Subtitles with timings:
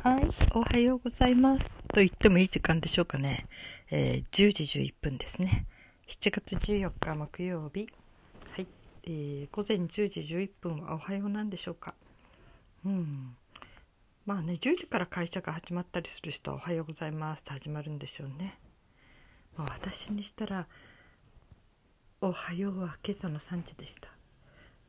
[0.00, 1.68] はい、おはようございます。
[1.88, 3.46] と言ってもいい時間でしょうかね。
[3.90, 5.66] えー、10時11分ですね。
[6.22, 7.88] 7月14日木曜日。
[8.52, 8.66] はい、
[9.02, 11.94] えー、午前10時11分はおはようなんでしょうか。
[12.86, 13.34] うん。
[14.24, 18.56] まあね、10時から会社が始まったりする人はおはようございますって始まるんでしょうね。
[19.56, 20.68] まあ、私にしたら、
[22.20, 24.08] おはようは今朝の3時でした。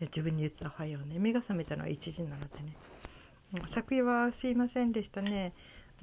[0.01, 1.17] 自分に言ったおはようね。
[1.17, 2.75] 目が覚めたのは1時なのでね。
[3.67, 5.53] 昨夜はすいませんでしたね。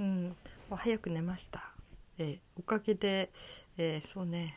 [0.00, 0.36] うん、
[0.70, 1.70] 早く寝ました。
[2.18, 3.30] えー、おかげで、
[3.78, 4.56] えー、そうね、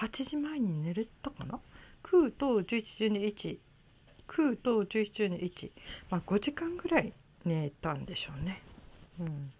[0.00, 1.58] 8時前に寝れたかな
[2.04, 3.58] ?9 と11、12、1。
[4.28, 5.70] 9と11、12、1。
[6.10, 7.12] まあ、5時間ぐらい
[7.44, 8.62] 寝たんでしょうね。
[9.18, 9.52] うん。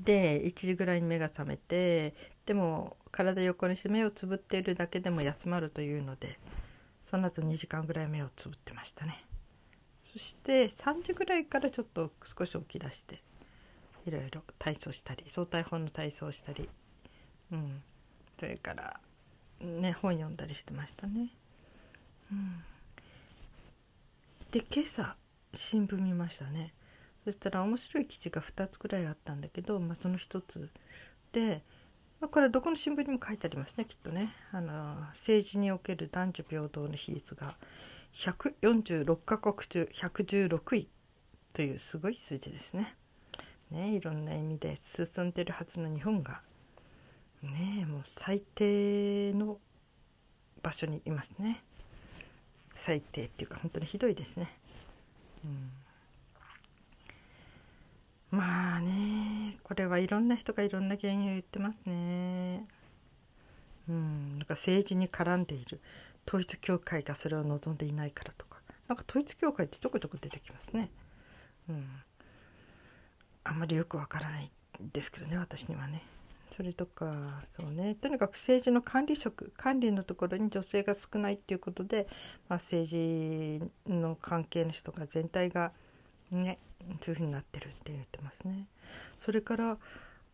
[0.00, 2.14] で、1時ぐらいに目が覚めて、
[2.46, 6.38] でも、体横にして目をつぶっているだけでも休まるというので、
[7.10, 9.27] その後2時間ぐらい目をつぶってましたね。
[10.12, 13.20] そして3時ぐらいからちょっと少し起き出して
[14.06, 16.68] いろいろ体操したり相対法の体操したり、
[17.52, 17.82] うん、
[18.38, 19.00] それから
[19.60, 21.28] ね本読んだりしてましたね。
[22.30, 22.62] うん、
[24.50, 25.16] で今朝
[25.54, 26.72] 新聞見ましたね。
[27.24, 30.70] そしたら面白い記事が2つくらいあったんだけど、まあ、その1つ。
[31.32, 31.62] で、
[32.20, 34.32] まあ、これどこの新聞にも書いてありますねきっとね。
[34.52, 37.56] あの政治における男女平等の比率が。
[38.14, 40.88] 146カ国中116位
[41.52, 42.94] というすごい数字ですね。
[43.70, 46.40] ねいろんな意味で進んでるはずの日本が
[47.42, 49.58] ねもう最低の
[50.62, 51.62] 場所にいますね。
[52.74, 54.56] 最低っていうか本当にひどいですね。
[55.44, 55.48] う
[58.34, 62.66] ん、まあねこれはいろんな人がいろんな原因を言ってますね。
[63.88, 65.80] うん、なんか政治に絡んでいる
[66.28, 68.58] 統一教会がそれを望んでいないからとか。
[68.86, 70.90] なんか統一教会ってちょこちょこ出てきますね。
[71.68, 71.86] うん。
[73.44, 74.50] あんまりよくわからない
[74.92, 76.02] ですけどね私にはね。
[76.56, 77.94] それとかそうね。
[77.94, 82.06] とにかく政治の管理職管理のところに女性が少ないっていうことで、
[82.48, 83.60] まあ、政治
[83.90, 85.72] の関係の人が全体が
[86.30, 86.58] ね
[87.04, 88.66] そういうふうになってるって言ってますね。
[89.24, 89.78] それから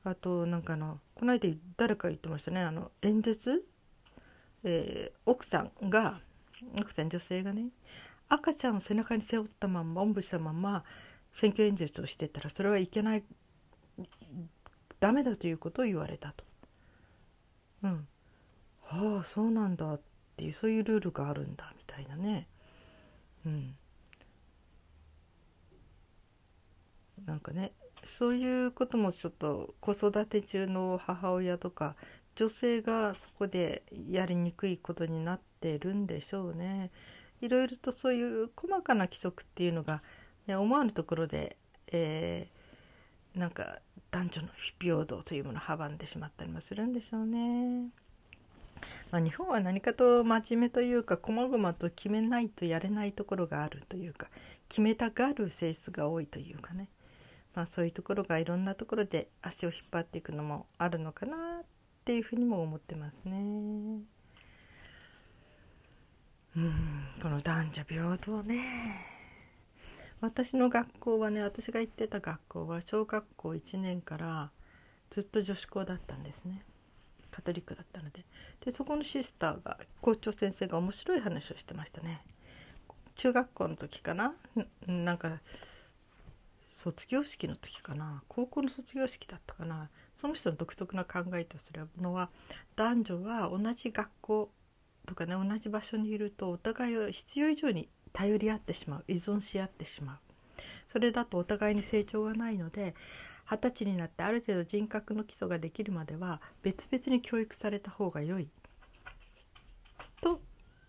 [0.04, 2.60] あとなんかのこの間誰か言ってましたね。
[2.60, 3.64] あの演説
[4.64, 6.20] えー、奥さんが
[6.78, 7.68] 奥さん女性がね
[8.28, 10.84] 赤ちゃんを背中に背負ったまんまおんぶしたまま
[11.40, 13.24] 選挙演説をしてたらそれはいけない
[15.00, 16.44] ダメだということを言われたと。
[17.82, 18.08] うん。
[18.88, 20.00] ああそうなんだっ
[20.36, 22.48] ていうそういうルールがあるんだみたいなね。
[23.44, 23.76] うん。
[27.26, 27.72] なんかね
[28.18, 31.96] そういうこともちょっと子育て中の母親とか
[32.36, 36.90] 女性がそこでやりにくいことになってるんでしょうね。
[37.40, 40.02] いろいろとそういう細かな規則っていうのが、
[40.46, 41.56] ね、思わぬところで、
[41.88, 44.48] えー、なんか男女の
[44.80, 47.88] 非平等というものを阻んでしまったりもするんでしょうね。
[49.10, 54.26] まあ、日本は何かと真面目というか細々と決めないとやれないところがあるというか
[54.68, 56.88] 決めたがる性質が多いというかね、
[57.54, 61.64] まあ、そういうところがいろんなところで足を引っ張っていくのもあるのかなっ
[62.04, 63.32] ていうふうにも思ってますね。
[66.56, 69.06] うんこの男女平等ね。
[70.20, 74.50] 私の学校はね私が行ってた学校は小学校1年から
[75.10, 76.62] ずっと女子校だったんですね。
[77.30, 78.24] カトリックだったので。
[78.64, 82.24] でそこのシスターが校長先生が面白い話をしてましたね。
[83.16, 84.34] 中学校の時かな？
[84.86, 85.30] なんか
[86.84, 88.22] 卒業式の時かな。
[88.28, 89.88] 高校の卒業式だったかな。
[90.20, 92.28] その人の独特な考えとするのは
[92.76, 94.50] 男女は同じ学校
[95.06, 99.04] とかね同じ場所にいるとお互いを必要以上に頼り合ってしまう。
[99.08, 100.18] 依存し合ってしまう。
[100.92, 102.94] それだとお互いに成長がないので
[103.50, 108.48] 二十歳になってある程度人格の基礎ができるまでは別々に教育された方が良い。
[110.20, 110.40] と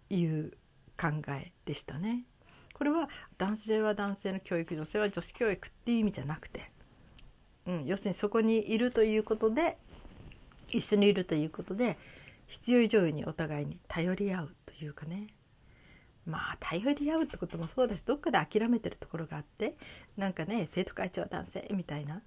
[0.09, 0.51] いう
[0.99, 2.25] 考えでしたね。
[2.75, 3.09] これは
[3.39, 6.69] 男性は男性の教育女性は女子教育っていう意味じゃなくて
[7.67, 9.77] うん、要するにそこにいるということで
[10.69, 11.97] 一緒にいるということで
[12.47, 15.27] 必要以上にお互いに頼り合うというかね。
[16.25, 19.75] まあ頼り合うってこともそうだしどっかで諦めてるところがあって
[20.17, 22.23] なんかね生徒会長は男性みたいな、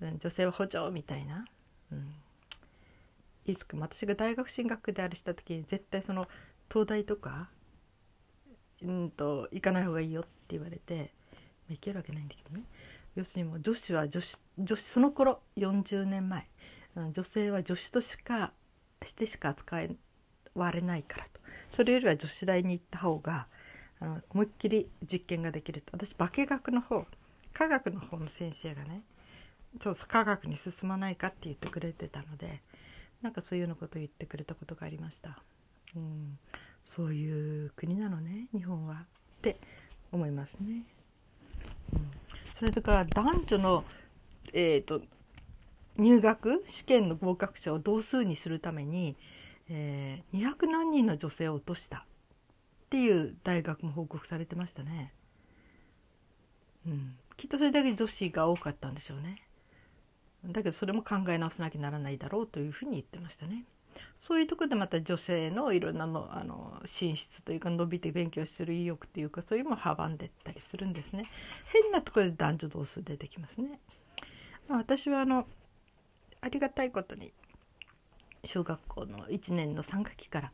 [0.00, 1.44] うん、女性は補助みたいな、
[1.92, 2.12] うん、
[3.44, 6.26] いつか私が大学進学であるした時に絶対その
[6.68, 7.48] 東大とか
[8.82, 11.12] うんと行かない方がいいよって言われて
[11.68, 12.64] 行けるわけないんだけどね。
[13.14, 16.46] 要するにもう女子は女子女子その頃40年前。
[17.12, 18.52] 女性は女子としか
[19.04, 19.76] してしか扱
[20.54, 21.40] われないからと。
[21.72, 23.46] それよりは女子大に行った方が
[24.00, 25.92] あの思いっきり実験ができると。
[25.92, 27.04] 私化学の方
[27.52, 29.02] 科学の方の先生がね
[29.80, 32.60] ちょっと科学に進まないかって言ってくれてたので
[33.22, 35.38] なんかそういうようなことを言ってくれたことがありました、
[35.94, 36.38] うん、
[36.96, 39.60] そういう国なのね日本はって
[40.12, 40.86] 思いますね、
[41.92, 42.10] うん、
[42.58, 43.84] それとか男女の
[44.54, 45.02] えっ、ー、と
[45.98, 49.16] 入学試験の合格者を同数にするために、
[49.68, 55.12] えー、200何人の女性を落としたっていう大学も報告されてましたね。
[56.86, 59.42] うん、きっとそれだけ女子が多かったんでしょうね。
[60.44, 63.64] だけどそれも考え直さなきゃならないだろうというふうに言ってましたね。
[64.26, 71.30] そういうところでまた女性のいろんなのあの進出というか伸びて勉強する意欲というかそういうのも阻んでったりするんですね。
[71.72, 73.78] 変なところで男女同数出てきますね。
[74.68, 75.46] まあ、私はあの
[76.40, 77.32] ありがたいことに
[78.44, 80.52] 小学校の1年の3学期から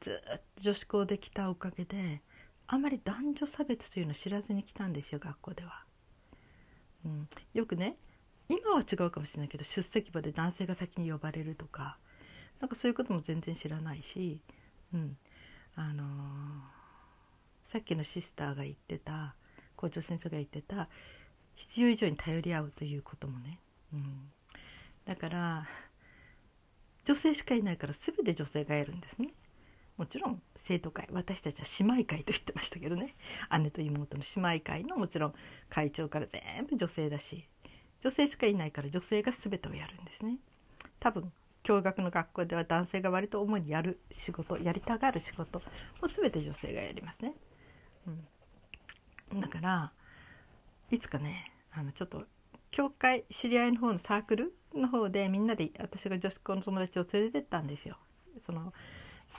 [0.00, 2.22] ずっと女子校で来たおかげで
[2.66, 5.84] あまり男女差別というのを知らずに来たんですよ学校では。
[7.04, 7.96] うん、よくね
[8.48, 11.98] 今は違うかもしれないけど出席簿で男性が先に呼ばれるとか
[12.62, 14.40] なんかそういうことも全然知らないし、
[14.94, 15.16] うん。
[15.74, 19.34] あのー、さっきのシスターが言ってた
[19.76, 20.88] 校長先生が言ってた
[21.56, 23.58] 必要以上に頼り合うということもね、
[23.92, 24.30] うん、
[25.06, 25.66] だから
[27.06, 29.30] 女性しかいないから全て女性がやるんですね。
[29.96, 33.16] もちろん生徒会私たちは姉妹会と言ってましたけどね。
[33.58, 35.34] 姉と妹の姉妹会のもちろん
[35.68, 37.48] 会長から全部女性だし
[38.02, 40.36] 女性しかいないから女性が全てをやるんですね。
[41.00, 41.32] 多分
[41.64, 47.34] 共学の学校では男性が割と主にやる仕事やりたがる仕事を全て女性がやりますね、
[49.32, 49.92] うん、だから
[50.90, 52.24] いつかねあのちょっと
[52.70, 57.96] 教会知り合いの方のサークルの方でみんなで私が女子校の友達を連れてったんですよ。
[58.46, 58.72] その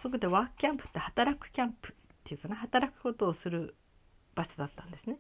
[0.02, 3.76] そこでワークキャンプって働くキャンプっていうかな働くことをする
[4.36, 5.18] 場所だったんですね。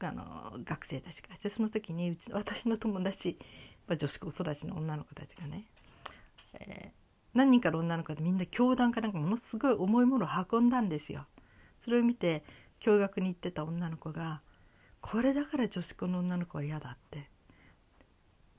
[0.00, 3.36] あの学生たちがしてその時にうち私の友達、
[3.88, 5.64] まあ、女子高育ちの女の子たちがね、
[6.54, 11.26] えー、何人かの女の子でみんな教団かなんかものすごい重いものを運んだんですよ。
[11.78, 12.44] それを見て
[12.80, 14.40] 教学に行ってた女の子が
[15.00, 17.30] これだから女子校の女の子は嫌だって。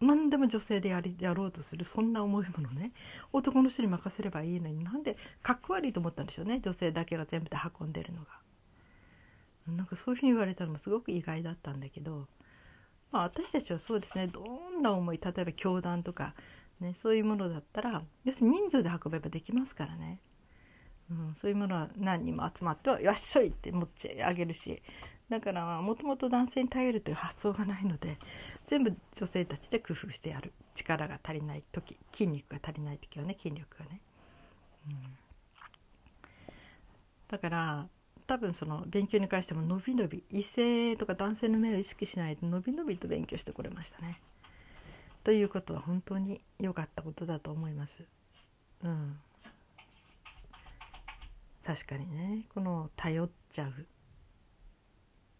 [0.01, 2.93] 何でも女性でやりやろうとするそんな重いものね。
[3.33, 4.83] 男の人に任せればいいのに。
[4.83, 6.61] なんでかっこ悪いと思ったんでしょうね。
[6.63, 8.27] 女性だけが全部で運んでるのが。
[9.67, 12.27] なんかそういうふうに言われたのもすごく意外だったんだけど、
[13.11, 14.27] まあ、私たちはそうですね。
[14.27, 16.33] どんな思い例えば教団とか、
[16.79, 20.19] ね、そういうものだったら要するに人数で運べばできますからね、
[21.11, 24.81] うん、そういうものは何人も集まってはよっしょいって持ち上げるし。
[25.29, 28.17] だからもともと男性に頼るという発想がないので
[28.65, 30.51] 全部女性たちで工夫してやる。
[30.79, 34.01] 力が足りない時筋肉が足りない時はね筋力がね、
[34.87, 34.95] うん、
[37.29, 37.87] だから
[38.27, 44.21] 多分その勉強に関しても伸び伸び異性とか男性の目を意識しないで伸び伸びと勉強してこれましたね。
[45.29, 48.03] ということは本当に良かったことだと思います。
[48.83, 49.19] うん。
[51.63, 52.47] 確かにね。
[52.51, 53.85] この頼っちゃう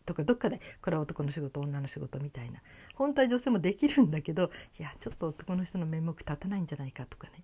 [0.06, 2.62] とかどっかでこれは男の仕事女の仕事みたいな。
[2.94, 7.44] 本当は女性もできるんだけどいやちょっと男の人の面目立たないんじゃないかとかね。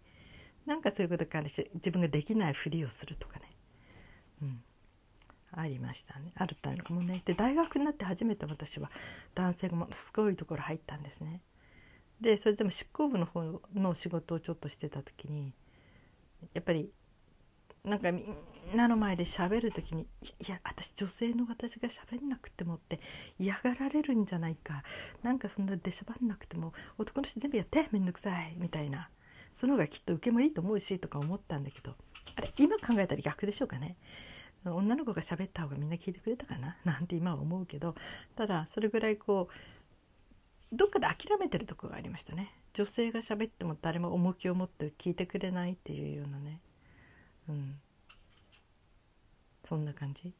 [0.67, 3.55] なんかそういうことからして自分ができないふりをするとかね、
[4.43, 4.63] うん、
[5.51, 6.31] ありましたね。
[6.35, 7.23] あるったのかもね。
[7.25, 8.91] で大学になって初めて私は
[9.33, 11.41] 男性がものすごいところ入ったんですね。
[12.21, 13.43] でそれでも執行部の方
[13.73, 15.53] の仕事をちょっとしてた時に
[16.53, 16.89] やっぱり
[17.83, 22.99] なんかみんなの前で喋る時に「いや私女性の私が喋んなくても」って
[23.39, 24.83] 嫌がられるんじゃないか。
[25.21, 29.09] なんかそんな出しゃばんなくても男の人全部やってめんどくさいみたいな。
[29.53, 31.95] その方がきっと受けもいいと思うしとか思ったんだけど
[32.35, 33.95] あれ今考えたら逆でしょうかね。
[34.65, 36.75] 女の子が喋った方がみんな聞いてくれたかな？
[36.83, 37.95] なんて今は思うけど
[38.35, 39.53] ただそれぐらいこう
[40.75, 42.53] どっかで諦めてるとこがありましたね。
[42.73, 46.59] 女性が喋っても誰も重きを持って聞いてくれないっていうようなね。
[47.49, 47.79] うん。
[49.67, 50.33] そんな感じ。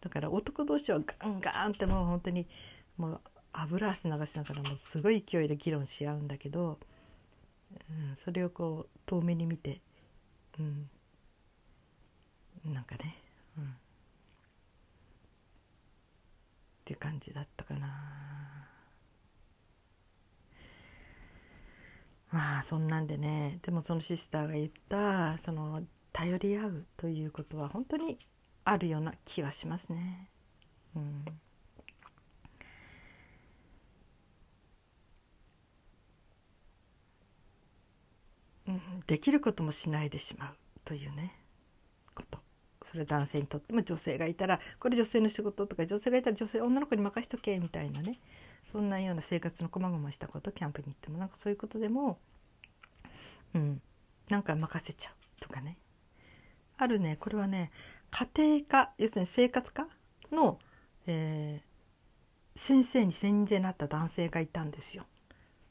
[0.00, 2.46] だから男同士はガンガンってもう本当に
[2.96, 3.20] もう
[3.52, 6.78] 油汗流しながらもうすごい勢いで議論し合うんだけど、
[7.90, 9.80] うん、それをこう遠目に見て、
[10.58, 10.88] うん、
[12.72, 13.16] なんかね
[13.58, 13.66] うん、っ
[16.84, 18.35] ていう感じだったかな。
[22.36, 23.60] まあそんなんでね。
[23.62, 28.18] でもそのシスターが言ったその頼り合うということは本当に
[28.64, 30.28] あるような気はしますね。
[30.94, 31.24] うん。
[39.06, 41.40] できることもしないでしまうというね。
[42.14, 42.38] こと。
[42.90, 48.18] それ男性にとっても女性がいたらこれ女性の仕事とか女性がいたら女性女の子に任しとけみたいなね。
[48.76, 52.18] そんなような生活のこまごましたことキャンプに行ってもなんかそういうことでも
[53.54, 53.80] うん
[54.28, 55.78] なんか任せちゃうとかね
[56.76, 57.70] あるねこれはね
[58.10, 59.86] 家庭科要するに生活科
[60.30, 60.58] の、
[61.06, 65.06] えー、先生に専任でなった男性がいたんですよ。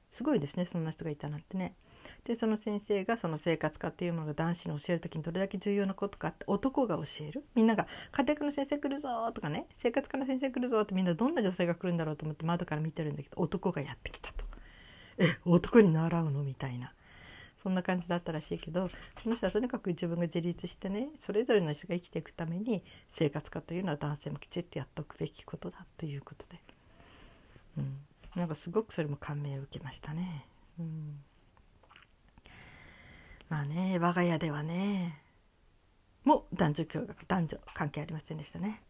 [0.10, 1.76] すごいですねそんな人がいたなんてね。
[2.26, 14.46] でその先生がその生活科っていうものが男子に教える時にどれだけ重要なことかって男が教えるみんなが「家庭科の先生来るぞ」とかね「生活科の先生来るぞ」ってみんなどんな女性が来るんだろうと思って窓から見てるんだけど男がやってきたと。
[15.18, 16.44] え男に習うの？
[16.44, 16.94] みたいな。
[17.62, 18.92] そんな感じだったらしいけど
[19.24, 26.60] その人はとにかく自分が自立してねそれぞれの人が生きていくために生活科というのは男性もきちっとやっておくべきことだということで、
[27.80, 27.98] うん、
[28.36, 30.46] なんかすごくそれも感銘を受けましたね。
[30.80, 31.24] うん
[33.56, 35.22] まあね我が家ではね。
[36.26, 38.82] も男女共学男女関係ありませんでしたね。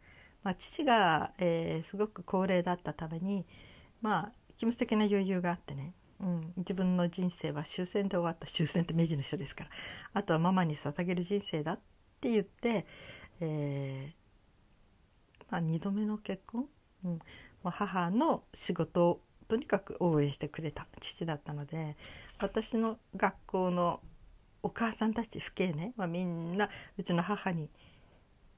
[0.41, 3.45] まあ、父が、えー、すごく高齢だったために
[4.01, 8.47] まあ気持ち的な余裕があってね、うん、自分の人生は終戦で終わった。
[8.47, 9.69] 終戦って明治の人ですから。
[10.15, 11.79] あとはママに捧げる人生だっ
[12.19, 12.87] て言って、
[13.41, 16.65] えー、まあ、2度目の結婚、
[17.03, 17.19] うん、
[17.63, 21.95] 母の仕事をとにかく応援してくれた父だったので
[22.39, 23.99] 私の学校の
[24.65, 27.69] お母さんたち父兄ね、まあ、みんなうちの母に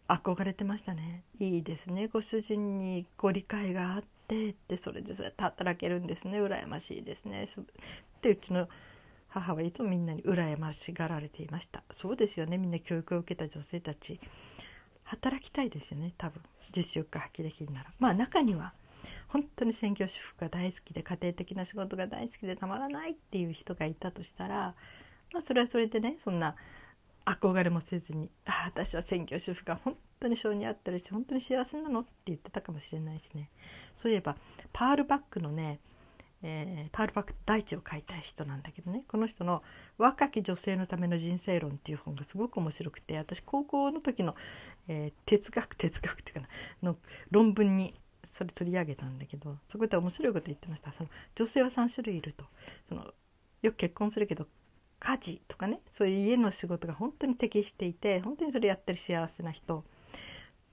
[0.07, 1.23] 憧れてましたね。
[1.37, 2.07] いいですね。
[2.07, 6.41] ご主人にご理解があってってそれでそうやって働けるんですね。
[6.41, 7.43] 羨ましいですね。
[7.43, 8.69] ってうちの
[9.27, 11.83] 母はいつもみんなに羨ましがられていました。
[12.01, 12.57] そうですよね。
[12.57, 14.21] みんな教育を受けた女性たち。
[15.03, 16.13] 働きたいですよね。
[16.17, 16.41] 多分。
[16.75, 18.73] 実習が発揮できるならまあ中には
[19.29, 24.75] 本当に専業主婦が大好きで家庭的な仕事が大好きでたまらないっていう人がいたとしたら
[25.33, 26.55] まあ、それはそれでねそんな
[27.25, 33.49] 憧れもせずに「ああ私は専業主婦が本当に性に合ってるし本当に幸せなの?」って言ってたかもしれないしね。
[34.01, 34.37] そういえば
[34.73, 35.79] パールバックのね、
[36.43, 39.03] えー、パールバック大地を書いたい人なんだけどね。
[39.07, 39.63] この人の
[39.97, 44.35] 「若き女性のための人生論」っていう本がすごく面白くて私高校の時の、
[44.87, 46.97] えー、哲学 哲学っていうかなの
[47.31, 50.93] 論文にそれ取り上げたんだけどそこで面白いこと言ってました。
[50.93, 52.45] その女性は3種類いると。
[52.87, 53.13] その
[53.63, 54.47] よく結婚するけど
[54.99, 59.83] 家事とかねそういう家の仕事が本当に適していて本当にそれやってる幸せな人。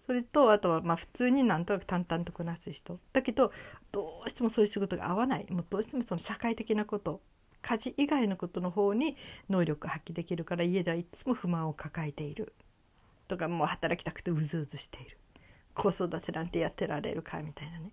[0.06, 2.98] それとあとはまあ普通になんとなく淡々とこなす人。
[3.12, 3.52] だけど
[3.92, 5.46] どうしてもそういう仕事が合わない。
[5.50, 7.20] もうどうしてもその社会的なこと。
[7.66, 9.16] 家事以外のことの方に
[9.48, 12.52] 能力発揮できるから家ではいつも不満を抱えている。
[13.26, 15.16] とかもう働きたくてうずうずしている。
[15.74, 17.92] 子育てなんてやってられるかみたいなね。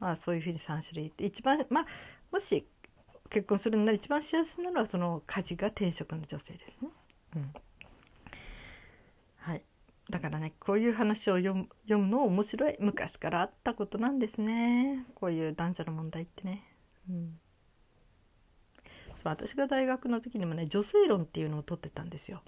[0.00, 1.06] まあそういうふうに3種類。
[1.08, 1.86] って一番まあ
[2.32, 2.66] もし
[3.34, 6.88] 結婚するのなら一番幸せなのはその家事が転職の女性ですね。
[7.34, 7.52] うん、
[9.38, 9.62] はい
[10.08, 16.62] だからねこういう話を読む読むの面白い昔からあったことなんですねこういう男女の問題ってね。
[17.10, 17.40] うん
[19.24, 22.42] 私が大学の時にもね女性論っていうのを取ってたんですよ。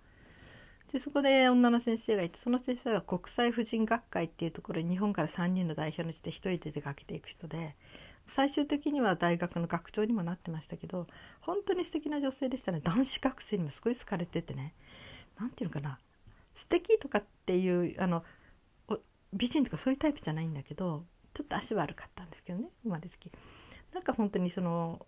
[0.93, 7.75] でそこで女の先生がいてその先生は国際婦人学会っていうところに日本から3人の代表の地で1人で出かけていく人で
[8.29, 11.07] 最終的には大学の学長にもなってましたけど
[11.41, 12.81] 本当に素敵な女性でしたね。
[12.81, 14.75] 男子学生にもすごい好かれててね。
[15.39, 15.99] 何て言うのかな。
[16.57, 18.25] 素敵とかっていうあの
[19.33, 21.05] 美人とかそういうタイプじゃないんだけど
[21.35, 22.69] ちょっと足悪かったんですけどね。
[22.83, 23.31] 生まれつき。
[23.93, 25.07] なんか本当にその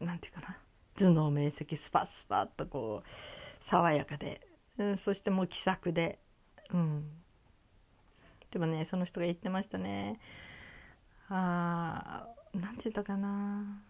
[0.00, 0.58] 何て言うかな。
[0.96, 4.40] 頭脳明晰スパスパッとこう爽やかで、
[4.78, 6.18] うん、そしてもう気さくで。
[6.72, 7.10] うん。
[8.50, 10.20] でもねその人が言ってましたね。
[11.30, 13.82] あ何て言ったかな。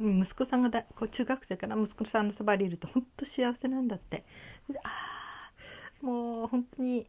[0.00, 4.24] 息子さんがだこう中学生から息子さんのそばにいると本当幸せなんだって。
[4.82, 5.50] あ
[6.02, 7.06] あもう本当に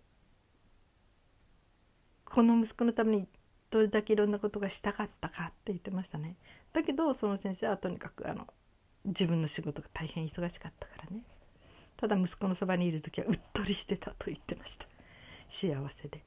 [2.26, 3.28] この息子のために
[3.72, 6.38] どれだけいろんなことがしたかったかって言ってましたね。
[6.74, 8.48] だけどその先生はとにかくあの
[9.06, 11.24] 自分の仕事が大変忙しかったからね。
[11.98, 14.86] ただ息子のそばにいる時はうっとりしてたと言ってました。
[15.50, 16.24] 幸せで。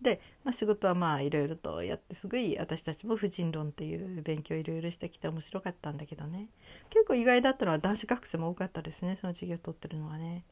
[0.00, 6.48] で、まあ、仕事はまあいろいろとやってすごい私たちも婦人論っていう勉強いろいろしてきて面白かったんだけどね
[6.90, 10.44] 結構意外だったのは男子学生も多かったですねその授業を取ってるのはね。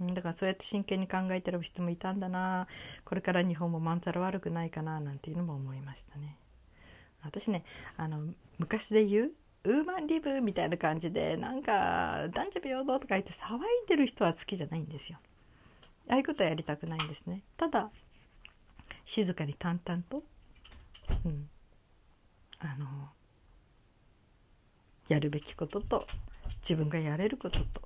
[0.00, 2.66] だからそうやって真剣に考えてる人もいたんだな
[3.04, 6.38] これから日本もまんざら悪くないかななんていうのも思いましたね。
[7.22, 7.64] 私ね
[7.96, 9.32] あの昔で言う
[9.64, 15.18] ウーマンリブみたいな感じでなんか男女平等とか言って騒いでる人は好きじゃないんですよ。
[16.08, 17.42] ああいうことはやりたくないんですね。
[17.56, 17.90] ただ
[19.14, 20.22] 静かに淡々と、
[21.26, 21.48] うん、
[22.58, 23.10] あの
[25.08, 26.06] やるべきことと
[26.62, 27.82] 自分がやれることと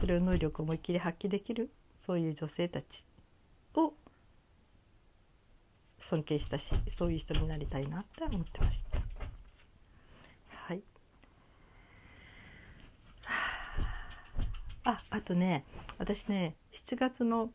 [0.00, 1.70] それを能力を思いっきり発揮できる
[2.04, 2.84] そういう女性たち
[3.76, 3.92] を
[6.00, 6.64] 尊敬したし
[6.98, 8.98] そういう人になりたいなって思ってました。
[10.66, 10.82] はい。
[14.82, 15.64] ああとね
[15.98, 16.56] 私ね
[16.90, 17.50] 7月の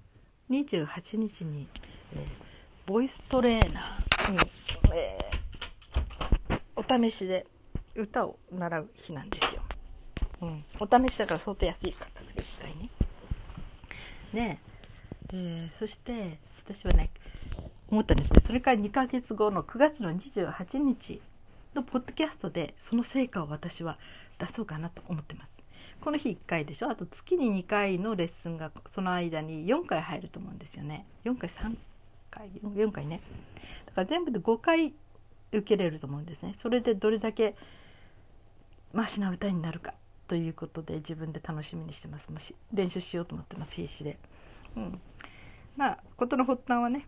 [0.49, 1.67] 28日に、
[2.15, 2.48] えー、
[2.89, 4.37] ボイストレーナーに、
[4.95, 7.45] えー、お試しで
[7.95, 9.61] 歌を習う日なんですよ、
[10.41, 12.89] うん、お試しだから相当安い価格で実際に。
[14.33, 14.59] ね
[15.31, 15.35] え。
[15.35, 17.11] ー、そして私はね
[17.91, 18.41] 思ったんですね。
[18.43, 21.21] それから2ヶ月後の9月の28日
[21.75, 23.99] のポッドキャストでその成果を私は
[24.39, 25.51] 出そうかなと思ってます。
[26.01, 26.89] この日1回でしょ。
[26.89, 31.05] あと月に2回のレッスンがその間に4回入ると思うんですよね。
[31.23, 31.75] 4回3
[32.29, 33.21] 回4回ね。
[33.87, 34.93] だから全部で5回
[35.51, 36.55] 受けれると思うんですね。
[36.61, 37.55] それでどれだけ
[38.93, 39.93] マシな歌になるか
[40.27, 42.31] ということで自分で楽しみにしてます。
[42.31, 43.73] もし練習しようと思ってます。
[43.73, 44.17] 必死で。
[44.75, 45.01] うん。
[45.77, 47.05] まあ事の発端はね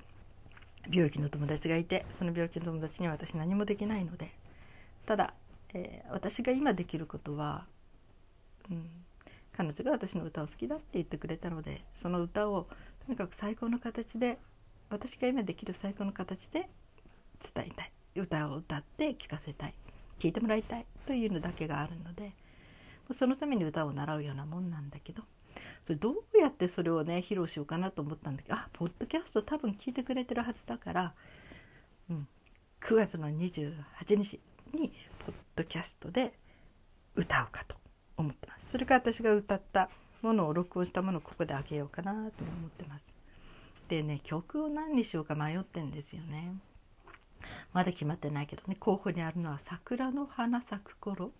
[0.91, 4.31] 病気の友達がいてその病気の友達には私何もできないので
[5.05, 5.33] ただ、
[5.73, 7.65] えー、私が今できることは
[8.69, 8.89] うん、
[9.55, 12.67] 彼女が私の歌を好きだって言ってくれたのでその歌を
[13.05, 14.37] とにかく最高の形で
[14.91, 16.69] 私が今できる最高の形で
[17.53, 19.73] 伝えたい歌を歌って聴かせたい
[20.21, 22.33] 聴いてもらいたいというのだけがあるので
[23.17, 25.23] そのために歌を習うようなもんなんだけど
[25.85, 31.13] それどうやってそれをね披露しようかなと思ったんだけどあポッドキャスト多分聞いてくれてるはずだから、
[32.09, 32.27] うん、
[32.87, 33.73] 9月の28
[34.23, 34.39] 日
[34.73, 34.91] に
[35.25, 36.33] ポッドキャストで
[37.15, 37.75] 歌うかと
[38.17, 38.71] 思ってます。
[38.71, 39.89] それから私が歌った
[40.21, 42.31] ものを録音したものをここであげようかなと思っ
[42.69, 43.20] てます。
[43.91, 46.55] でね曲を何にしようか迷ってんですよね。
[47.73, 48.77] まだ決まってないけどね。
[48.79, 51.33] 候補にあるのは「桜の花咲く頃」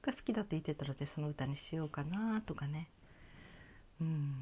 [0.00, 2.88] が好きだと言ってたのでその歌にしようかなとかね。
[4.00, 4.34] うん。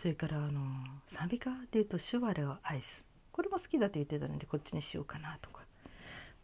[0.00, 0.60] それからあの
[1.08, 5.64] 賛美歌でいうと「シュワレを愛す」これも好きだと言ってたのでこっちにしようかなとか、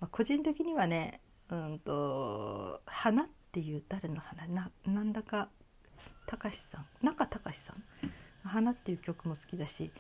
[0.00, 4.48] まあ、個人的にはねうんと「花」っていう誰の花？
[4.48, 5.50] ななんだか
[6.26, 6.86] 隆さん。
[7.00, 7.84] 中隆さん
[8.42, 9.92] 「花」っていう曲も好きだし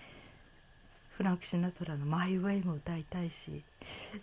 [1.18, 3.64] フランク・シナトラの「マイ・ウェイ」も歌いたいし、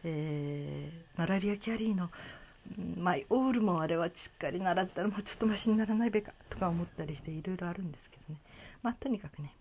[0.05, 2.09] えー、マラリア・キャリーの
[2.95, 8.39] 「マイ・オール」もあれはしっかり習ったらもうちょっとマシにならないべかとか思ったりしていろいろあるんですけどね
[8.81, 9.53] まあとにかくね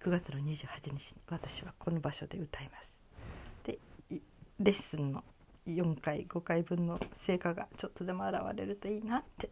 [0.00, 2.92] 9月の28日に私はこの場所で歌います。
[3.62, 3.78] で
[4.58, 5.22] レッスンの
[5.68, 9.48] 4回5回分の成果がちょっとでも現れるといいなって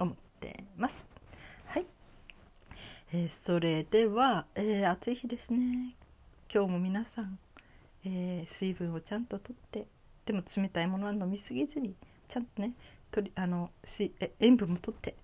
[0.00, 1.06] 思ってます。
[1.66, 1.86] はい、
[3.12, 5.94] えー、それでは、えー、暑い日ですね
[6.52, 7.38] 今日も皆さん、
[8.04, 9.86] えー、水分をちゃんととって
[10.26, 11.94] でも冷たいものは飲みすぎずに
[12.32, 12.72] ちゃんとね
[13.12, 15.14] とりあのしえ塩分もとって、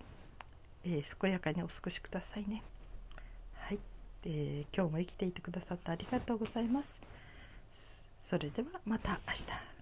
[0.84, 2.62] え健やかにお過ごしくださいね。
[3.54, 3.78] はい、
[4.24, 7.00] えー今日も生きていてくださってありがとうございます。
[8.30, 9.75] それではまた明日。